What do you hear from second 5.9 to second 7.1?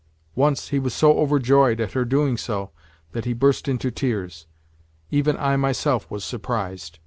was surprised.